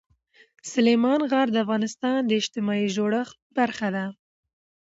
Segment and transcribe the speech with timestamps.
[0.71, 4.05] سلیمان غر د افغانستان د اجتماعي جوړښت برخه ده.